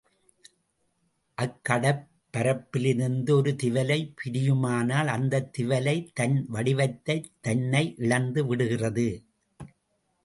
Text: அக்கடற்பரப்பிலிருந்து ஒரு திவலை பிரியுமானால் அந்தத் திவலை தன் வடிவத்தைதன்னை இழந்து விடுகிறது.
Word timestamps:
அக்கடற்பரப்பிலிருந்து 1.37 3.31
ஒரு 3.31 3.55
திவலை 3.63 3.99
பிரியுமானால் 4.15 5.05
அந்தத் 5.07 5.51
திவலை 5.57 5.95
தன் 6.13 6.47
வடிவத்தைதன்னை 6.53 7.93
இழந்து 7.97 8.45
விடுகிறது. 8.45 9.07